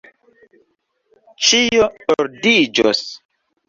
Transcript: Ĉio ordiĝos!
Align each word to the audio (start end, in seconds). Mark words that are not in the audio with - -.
Ĉio 1.49 1.93
ordiĝos! 2.19 3.09